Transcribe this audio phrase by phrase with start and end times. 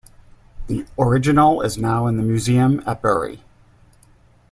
[0.65, 3.43] The original is now in the museum at Bury.